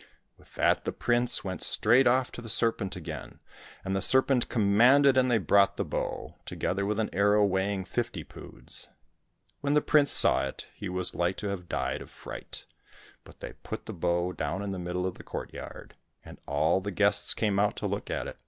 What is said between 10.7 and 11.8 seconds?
he was like to have